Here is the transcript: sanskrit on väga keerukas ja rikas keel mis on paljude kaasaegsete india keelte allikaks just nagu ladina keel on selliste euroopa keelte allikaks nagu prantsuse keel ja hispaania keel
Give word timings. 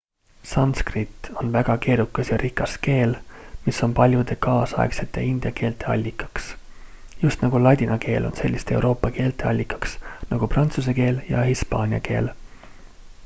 sanskrit 0.51 1.15
on 1.41 1.49
väga 1.55 1.73
keerukas 1.81 2.29
ja 2.31 2.37
rikas 2.43 2.71
keel 2.87 3.11
mis 3.65 3.81
on 3.87 3.93
paljude 3.99 4.37
kaasaegsete 4.45 5.25
india 5.33 5.51
keelte 5.59 5.85
allikaks 5.95 6.47
just 7.25 7.45
nagu 7.45 7.61
ladina 7.65 7.97
keel 8.07 8.25
on 8.31 8.35
selliste 8.41 8.77
euroopa 8.79 9.11
keelte 9.19 9.49
allikaks 9.51 9.95
nagu 10.33 10.49
prantsuse 10.55 10.97
keel 11.01 11.21
ja 11.29 11.45
hispaania 11.51 12.01
keel 12.09 12.31